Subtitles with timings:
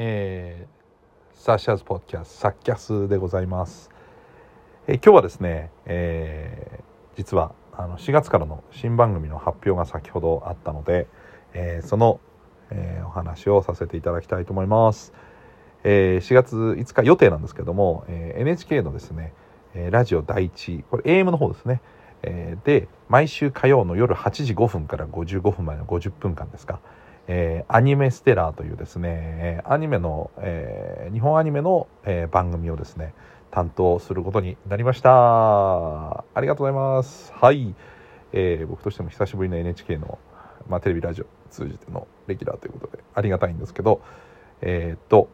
[0.00, 3.90] えー、サーシャーズポッキャス、サッキャスでございます。
[4.86, 6.82] えー、今日はですね、えー、
[7.16, 11.08] 実はあの4月からの新番組の発表が先ほどあったので、
[11.52, 12.20] えー、その、
[12.70, 15.12] えー、お話をさせていただきたいと思います。
[15.82, 19.32] えー、4月5日予定なんですけども、えー、NHK のですね、
[19.90, 21.80] ラジオ第一これ AM の方ですね、
[22.22, 26.78] えー、で毎週火曜の夜8時5分から55分までの50分間ですか、
[27.28, 33.12] えー、アニメステラーというですねアニメの、えー、日本アニメの、えー、番組をですね
[33.50, 35.10] 担当することになりました。
[35.10, 37.32] ありがとうございます。
[37.34, 37.74] はい、
[38.32, 40.18] えー、僕としても久しぶりの NHK の、
[40.68, 44.02] まあ、テレビラジオ通じてのレギュラーということでありがたいんですけど
[44.60, 45.28] えー、っと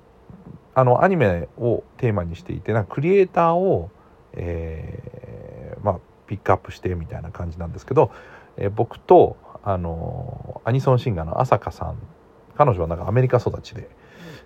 [0.74, 3.90] あのアニメをテーマにしていてなクリエイターを、
[4.32, 8.10] えー、まあピックアップしてみたいな感じなんですけど、
[8.56, 11.96] えー、僕とあのアニソンシンガーの朝香さん。
[12.56, 13.88] 彼女はなんかアメリカ育ちで、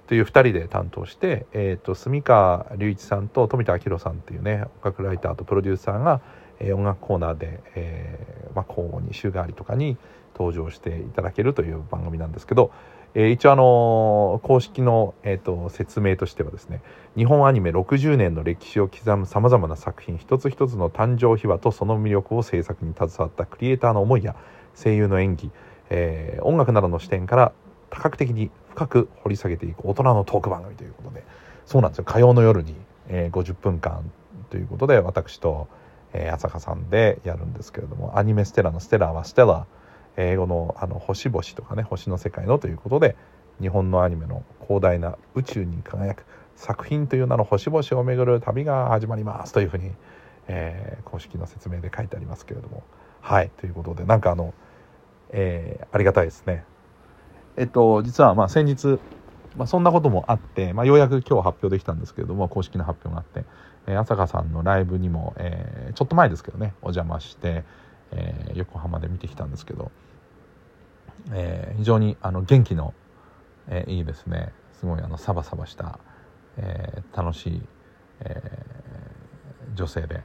[0.07, 6.23] という2人で担当して、えーと、住川隆一さんと富田明さんっていうね音楽ライターとプロデューサーが、
[6.61, 9.99] えー、音楽コーナーで、えーまあ、交互に週替わりとかに
[10.35, 12.73] 登場していただけるという番組なんですけど、
[13.13, 16.81] えー、一応あの公式の、えーと、説明としてはですね
[17.15, 24.37] 日本アニメ60年の歴史を刻むさまざまな作品一つ一つの誕生秘話とその魅力を制作に携わったクリエイターの思いや
[24.83, 25.51] 声優の演技、
[25.91, 27.53] えー、音楽などの視点から
[27.91, 31.25] 多角的に深く掘り下げていく大人のトーク番組ということで
[31.67, 32.05] そうなんですよ。
[32.05, 32.75] 火曜の夜に、
[33.09, 34.11] えー、50分間
[34.51, 35.69] ということで私と、
[36.13, 39.67] えー、浅香さんでやるんですけれどもアニメステラのステラはステラ
[40.17, 43.17] 英語のあの星々とかね星の世界のということで
[43.61, 46.25] 日本のアニメの広大な宇宙に輝く
[46.57, 49.93] 作品という名の星々を巡る旅が始まりますというふうに、
[50.49, 52.83] えー、公式の説明で書いてありますけれども。
[53.21, 53.51] はい。
[53.59, 54.55] ということでなんかあの、
[55.31, 56.65] えー、ありがたいですね。
[57.57, 58.99] えっと実はまあ先日、
[59.57, 63.49] まあ、そんなこともあって、まあ、ようやく今日発表できたんですけれども公式の発表があって、
[63.87, 67.65] えー、朝香さんのライブにも、えー、ちょっと前ですけどねお邪魔して、
[68.13, 69.91] えー、横浜で見てきたんですけど。
[71.33, 72.95] えー、非常にあの元気の、
[73.69, 75.99] えー、いいですねすごいあのサバサバした、
[76.57, 77.63] えー、楽しい、
[78.21, 80.23] えー、女性で、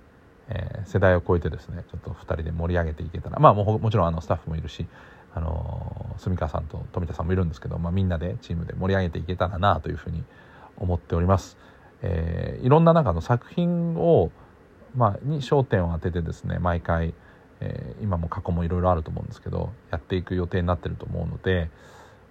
[0.49, 4.85] えー、世代を超えてですねちょっと2人で盛り上げていけたらまあももちろんあのスタッフもいるし
[5.35, 10.23] あの住川さんと富田さんもいるんですけど、まあ、みんなでチームで盛り上げていけたらなというふうに
[10.77, 11.57] 思っております。
[12.01, 14.31] えー、いろんな中の作品を、
[14.95, 17.13] まあ、に焦点を当ててですね毎回、
[17.61, 21.69] えー、今も過去もいろいろあると思うんですけどやっていく予定になってると思うので、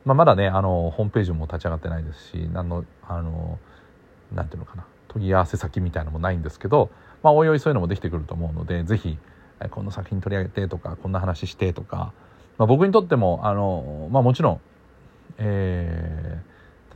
[0.05, 3.59] まあ、まだねあのホームページも立ち上がってないですし何のあの
[4.31, 6.91] なんていうのかな問い合わせ先みたいなのもないんですけど、
[7.23, 9.19] まあ、おいおいそういうのもできてくると思うので是非
[9.71, 12.13] この作品取り上げてとかこんな話してとか、
[12.59, 14.61] まあ、僕にとってもあの、まあ、もちろん、
[15.39, 16.41] え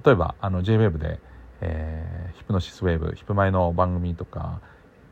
[0.03, 1.21] ー、例えばあの JWAVE で、
[1.61, 4.61] えー、ヒプノシスウェーブヒプマイの番組とか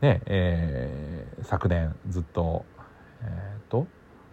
[0.01, 2.65] ねえー、昨年ずっと
[3.25, 3.87] えー、と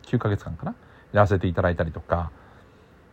[0.05, 0.75] 9ヶ月間かな
[1.13, 2.31] やらせていただいたりとか、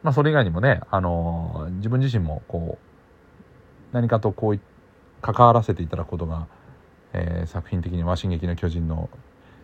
[0.04, 4.60] まあ、それ以外にもね、あの、自分自身もこう何かとこう
[5.22, 6.48] 関わらせていただくことが、
[7.14, 9.10] えー、作品的には「進撃の巨人」の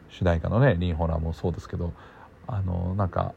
[0.10, 1.94] 主題歌のねリン・ホラーもそうですけど
[2.48, 3.34] あの、なんか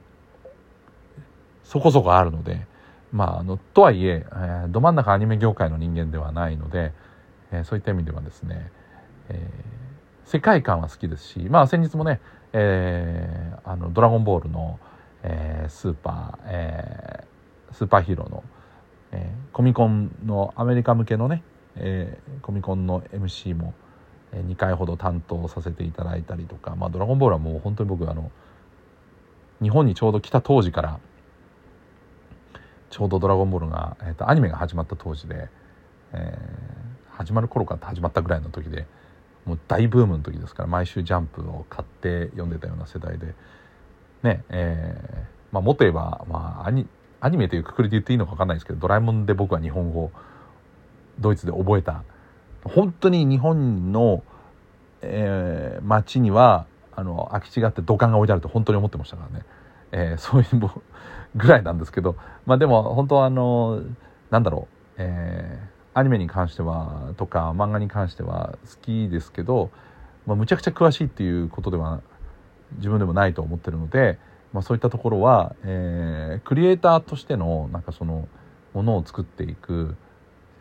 [1.64, 2.66] そこそこあるので
[3.12, 6.92] まああのとはいええー、ど真ん中アニメ業界の人間ではないので、
[7.52, 8.70] えー、そういった意味ではですね、
[9.28, 12.20] えー、世界観は好きですしまあ先日もね
[12.52, 14.78] えー、あのドラゴンボールの、
[15.22, 18.44] えー、スーパー、えー、スーパーヒーローの、
[19.12, 21.42] えー、コミコンのアメリカ向けのね、
[21.76, 23.74] えー、コミコンの MC も、
[24.32, 28.30] 2回ほど担当させていただいたりとか、まあ、ドラゴンボールはもう本当に僕あの
[29.62, 31.00] 日本にちょうど来た当時から
[32.90, 35.48] ちょうど「ドラゴンボールが」えーと、アニメが始まった当時で、
[36.12, 38.86] えー、始まる頃から始まったぐらいの時で
[39.44, 43.34] もう大ブームの時ですから毎週ジャンプを買って読んでたような世代で
[44.22, 46.86] ねえー、まあもっと言えば、まあ、アニ
[47.20, 50.12] アニメというくくりで言っていいのか分かんないですけど「ドラえもん」で僕は日本語
[51.18, 52.04] ドイツで覚えた
[52.64, 54.22] 本当に日本の、
[55.02, 59.44] えー、街にはあの空き地があって土管が置いてあると本当に思ってましたからね、
[59.92, 60.70] えー、そういう
[61.36, 62.16] ぐらいなんですけど。
[62.46, 63.82] まあでも本当はあの
[64.30, 69.70] なんだろう、えーアニメに関してはとか漫画に関しては好きですけど、
[70.26, 72.02] まあ、むちゃくちゃ詳しいっていうことでは
[72.76, 74.16] 自分でもないと思ってるので、
[74.52, 78.28] まあ、そういったところは、えー、クリエイターとしてのなんかその
[78.74, 79.96] ものを作っていく、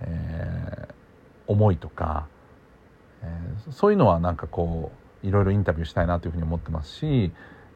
[0.02, 0.94] えー、
[1.48, 2.28] 思いとか、
[3.24, 4.92] えー、そういうのはなんかこ
[5.24, 7.32] ういろいろインタビューしたいなというふうに思ってますし、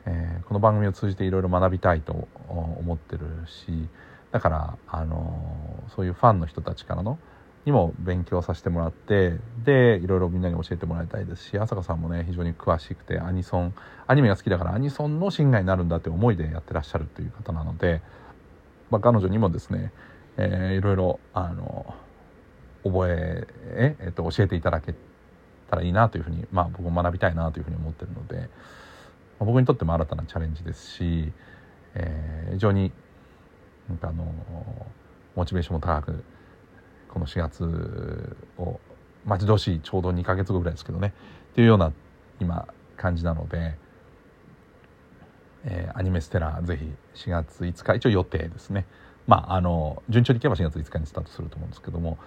[0.05, 3.87] えー、この番組を通じていろいろ学びたいと思ってるし
[4.31, 7.19] だから、あのそういうファンの人たちからの
[7.65, 13.73] にも勉強させてもらってでいろいろみんなに教えてもらいたいですし朝香さんもね非常に詳しくてアニソン
[14.07, 18.01] アニメが好きだからアニソンのシンガーになるんだって思いでやってらっしゃるという方なので、
[18.89, 19.91] まあ、彼女にもですね、
[20.37, 21.93] えー、いろいろあの
[22.83, 24.93] 覚ええっと、教えていただけ
[25.69, 28.49] たらいいなというふうに、まあ、僕も学びたいなというふうに思ってるので、
[29.39, 31.31] ま、僕にとっても新たなチャレンジですし、
[31.95, 32.91] えー、非常に
[33.87, 34.25] なんかあの
[35.35, 36.23] モチベーションも高く
[37.09, 38.79] この4月を
[39.25, 41.13] 待ち遠しいちょうど2ヶ月後ぐらいですけどね
[41.51, 41.91] っていうような
[42.39, 42.67] 今
[42.97, 43.75] 感じなので、
[45.65, 48.85] えー、アニメステラぜひ4月5日一応予定ですね。
[49.27, 52.17] まああの順調にいけば4月5日にスタートすると思うんですけども、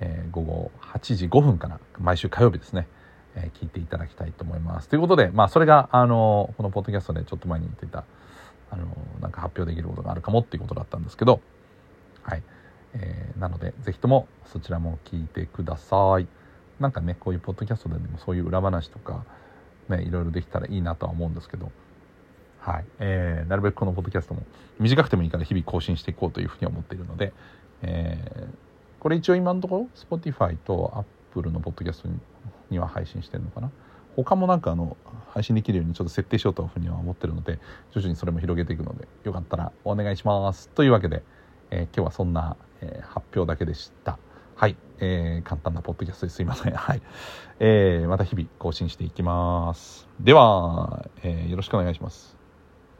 [0.00, 2.88] えー、午後8時5分から毎週火曜日ですね、
[3.34, 4.88] えー、聞いていただきたいと思います。
[4.88, 8.04] ということでまあそれがあのこのポッドキャストでちょっと前に言っていた
[8.70, 8.86] あの
[9.20, 11.40] なんか発表できることがあるかもっていうことだったんですけど
[12.22, 12.42] はい。
[12.94, 16.26] えー、なので是非ともそちらも聞いてください。
[16.78, 19.24] なんかねこういうポッドキャストでもそういう裏話とか
[19.88, 21.70] ねいろいろできたらいいなとは思うんですけど
[22.58, 24.42] はい、えー、なるべくこのポッドキャストも
[24.78, 27.32] 短くてもいいから日々更新していこうというふうに思っているので、
[27.82, 28.46] えー、
[29.02, 32.08] これ一応今のところ Spotify と Apple のポッドキャスト
[32.70, 33.72] には配信してるのかな？
[34.14, 34.96] 他もなんかあの
[35.30, 37.58] 配信できるようにちょっと設定しようというふうには思ってるので
[37.90, 41.24] 徐々にそれも広げていくのでよかったらお願いしますというわけで、
[41.72, 44.18] えー、今日はそんなえー、発表だけでした。
[44.56, 46.72] はい、えー、簡単なポッドキャストですいません。
[46.74, 47.02] はい、
[47.60, 50.08] えー、また日々更新していきます。
[50.20, 52.41] では、えー、よろしくお願いします。